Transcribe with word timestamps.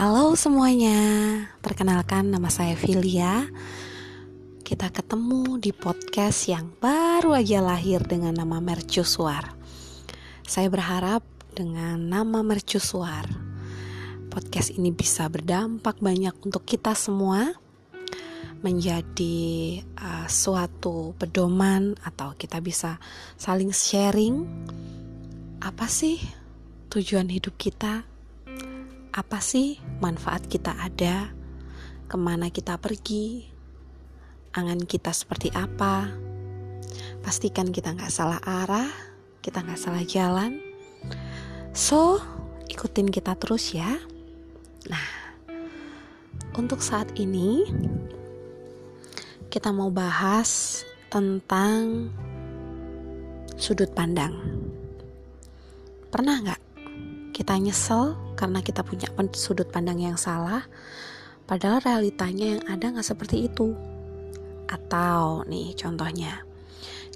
Halo 0.00 0.32
semuanya, 0.32 0.96
perkenalkan 1.60 2.32
nama 2.32 2.48
saya 2.48 2.72
Filia. 2.72 3.44
Kita 4.64 4.88
ketemu 4.88 5.60
di 5.60 5.76
podcast 5.76 6.48
yang 6.48 6.72
baru 6.80 7.36
aja 7.36 7.60
lahir 7.60 8.00
dengan 8.08 8.32
nama 8.32 8.64
Mercusuar. 8.64 9.52
Saya 10.40 10.72
berharap 10.72 11.20
dengan 11.52 12.00
nama 12.00 12.40
Mercusuar, 12.40 13.28
podcast 14.32 14.72
ini 14.72 14.88
bisa 14.88 15.28
berdampak 15.28 16.00
banyak 16.00 16.32
untuk 16.48 16.64
kita 16.64 16.96
semua, 16.96 17.52
menjadi 18.64 19.84
uh, 20.00 20.24
suatu 20.32 21.12
pedoman 21.20 21.92
atau 22.00 22.32
kita 22.40 22.56
bisa 22.64 22.96
saling 23.36 23.68
sharing 23.68 24.48
apa 25.60 25.84
sih 25.92 26.16
tujuan 26.88 27.28
hidup 27.28 27.52
kita 27.60 28.08
apa 29.10 29.42
sih 29.42 29.82
manfaat 29.98 30.46
kita 30.46 30.74
ada, 30.78 31.34
ke 32.06 32.16
mana 32.18 32.50
kita 32.50 32.78
pergi, 32.78 33.46
angan 34.54 34.82
kita 34.86 35.10
seperti 35.10 35.50
apa. 35.54 36.10
Pastikan 37.22 37.74
kita 37.74 37.94
nggak 37.94 38.10
salah 38.10 38.40
arah, 38.42 38.90
kita 39.42 39.62
nggak 39.62 39.80
salah 39.80 40.02
jalan. 40.06 40.62
So, 41.74 42.18
ikutin 42.70 43.10
kita 43.10 43.34
terus 43.38 43.74
ya. 43.74 43.98
Nah, 44.90 45.06
untuk 46.54 46.82
saat 46.82 47.14
ini 47.18 47.66
kita 49.50 49.74
mau 49.74 49.90
bahas 49.90 50.82
tentang 51.10 52.10
sudut 53.58 53.90
pandang. 53.90 54.34
Pernah 56.10 56.42
nggak 56.42 56.62
kita 57.40 57.56
nyesel 57.56 58.20
karena 58.36 58.60
kita 58.60 58.84
punya 58.84 59.08
sudut 59.32 59.72
pandang 59.72 59.96
yang 59.96 60.20
salah, 60.20 60.68
padahal 61.48 61.80
realitanya 61.80 62.60
yang 62.60 62.62
ada 62.68 62.92
nggak 62.92 63.08
seperti 63.16 63.48
itu. 63.48 63.72
Atau 64.68 65.48
nih 65.48 65.72
contohnya, 65.72 66.44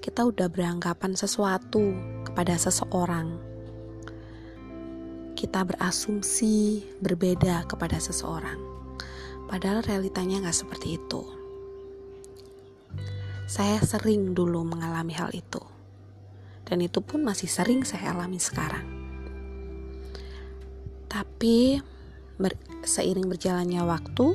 kita 0.00 0.24
udah 0.24 0.48
beranggapan 0.48 1.12
sesuatu 1.12 1.92
kepada 2.24 2.56
seseorang. 2.56 3.36
Kita 5.36 5.60
berasumsi 5.60 6.80
berbeda 7.04 7.68
kepada 7.68 8.00
seseorang, 8.00 8.56
padahal 9.44 9.84
realitanya 9.84 10.48
nggak 10.48 10.56
seperti 10.56 10.96
itu. 10.96 11.20
Saya 13.44 13.76
sering 13.84 14.32
dulu 14.32 14.64
mengalami 14.64 15.12
hal 15.12 15.28
itu, 15.36 15.60
dan 16.64 16.80
itu 16.80 17.04
pun 17.04 17.20
masih 17.20 17.52
sering 17.52 17.84
saya 17.84 18.16
alami 18.16 18.40
sekarang. 18.40 19.03
Tapi 21.14 21.78
ber, 22.42 22.58
seiring 22.82 23.30
berjalannya 23.30 23.86
waktu, 23.86 24.34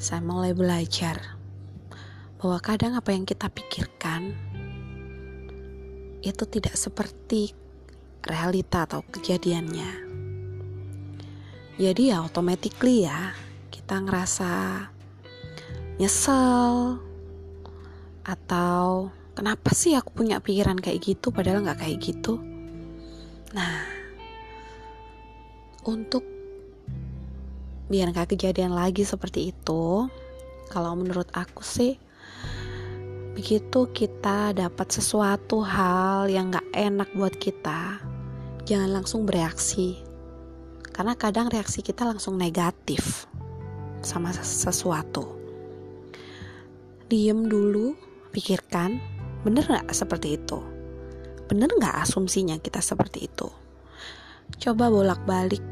saya 0.00 0.24
mulai 0.24 0.56
belajar 0.56 1.36
bahwa 2.40 2.56
kadang 2.64 2.96
apa 2.96 3.12
yang 3.12 3.28
kita 3.28 3.52
pikirkan 3.52 4.32
itu 6.24 6.44
tidak 6.48 6.72
seperti 6.72 7.52
realita 8.24 8.88
atau 8.88 9.04
kejadiannya. 9.04 10.08
Jadi 11.76 12.02
ya 12.08 12.24
automatically 12.24 13.04
ya 13.04 13.36
kita 13.68 14.00
ngerasa 14.00 14.52
nyesel 16.00 16.96
atau 18.24 19.12
kenapa 19.36 19.76
sih 19.76 19.92
aku 20.00 20.24
punya 20.24 20.40
pikiran 20.40 20.80
kayak 20.80 21.04
gitu 21.04 21.28
padahal 21.28 21.60
nggak 21.60 21.84
kayak 21.84 22.00
gitu. 22.00 22.40
Nah, 23.52 23.99
untuk 25.86 26.24
biar 27.90 28.14
gak 28.14 28.36
kejadian 28.36 28.72
lagi 28.72 29.02
seperti 29.02 29.50
itu 29.50 30.06
kalau 30.70 30.94
menurut 30.94 31.26
aku 31.34 31.64
sih 31.66 31.98
begitu 33.34 33.88
kita 33.90 34.52
dapat 34.52 34.88
sesuatu 34.92 35.64
hal 35.64 36.28
yang 36.28 36.52
gak 36.52 36.66
enak 36.76 37.08
buat 37.16 37.34
kita 37.34 37.98
jangan 38.70 39.02
langsung 39.02 39.26
bereaksi. 39.26 39.98
Karena 40.94 41.18
kadang 41.18 41.50
reaksi 41.50 41.82
kita 41.82 42.06
langsung 42.06 42.38
negatif 42.38 43.26
sama 43.98 44.30
sesuatu. 44.30 45.26
Diem 47.10 47.50
dulu 47.50 47.98
pikirkan 48.30 49.02
bener 49.42 49.66
gak 49.66 49.90
seperti 49.90 50.38
itu? 50.38 50.62
Bener 51.50 51.66
gak 51.82 52.06
asumsinya 52.06 52.54
kita 52.62 52.78
seperti 52.78 53.26
itu 53.26 53.50
Coba 54.58 54.90
bolak-balik 54.90 55.62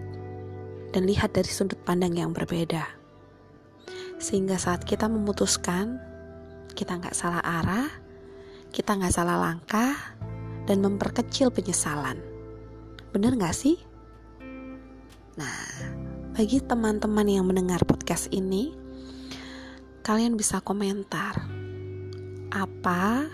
dan 0.94 1.09
lihat 1.09 1.34
dari 1.34 1.50
sudut 1.50 1.78
pandang 1.83 2.15
yang 2.15 2.31
berbeda. 2.31 2.87
Sehingga 4.19 4.59
saat 4.59 4.87
kita 4.87 5.06
memutuskan, 5.11 5.99
kita 6.75 6.99
nggak 6.99 7.15
salah 7.15 7.43
arah, 7.43 7.89
kita 8.71 8.94
nggak 8.94 9.15
salah 9.15 9.39
langkah, 9.39 9.94
dan 10.69 10.84
memperkecil 10.84 11.49
penyesalan. 11.49 12.21
Bener 13.11 13.34
nggak 13.34 13.56
sih? 13.56 13.81
Nah, 15.39 15.59
bagi 16.34 16.59
teman-teman 16.60 17.27
yang 17.27 17.47
mendengar 17.47 17.83
podcast 17.87 18.28
ini, 18.34 18.75
kalian 20.03 20.34
bisa 20.34 20.59
komentar 20.60 21.47
apa 22.49 23.28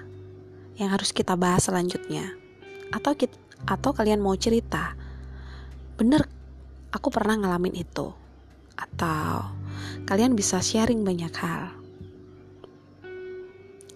yang 0.76 0.91
harus 0.91 1.15
kita 1.15 1.38
bahas 1.38 1.65
selanjutnya, 1.66 2.34
atau 2.93 3.15
kita, 3.16 3.34
atau 3.65 3.97
kalian 3.97 4.21
mau 4.21 4.37
cerita 4.37 5.03
bener 5.94 6.27
aku 6.94 7.10
pernah 7.10 7.34
ngalamin 7.34 7.75
itu. 7.75 8.15
Atau 8.75 9.50
kalian 10.06 10.38
bisa 10.38 10.62
sharing 10.62 11.03
banyak 11.03 11.34
hal. 11.38 11.75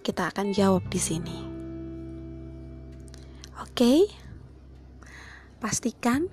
Kita 0.03 0.31
akan 0.31 0.51
jawab 0.51 0.87
di 0.87 0.99
sini. 0.99 1.37
Oke? 3.63 4.07
Pastikan 5.59 6.27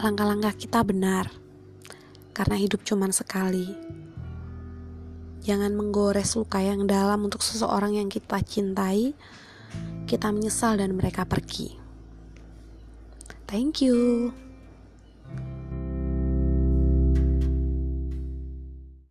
langkah-langkah 0.00 0.56
kita 0.56 0.80
benar. 0.84 1.32
Karena 2.36 2.56
hidup 2.60 2.84
cuma 2.84 3.08
sekali. 3.12 3.72
Jangan 5.46 5.72
menggores 5.78 6.34
luka 6.34 6.58
yang 6.58 6.90
dalam 6.90 7.22
untuk 7.22 7.40
seseorang 7.40 7.94
yang 7.96 8.10
kita 8.10 8.42
cintai 8.42 9.14
kita 10.10 10.30
menyesal 10.34 10.78
dan 10.78 10.94
mereka 10.98 11.22
pergi 11.22 11.85
Thank 13.46 13.80
you. 13.80 14.45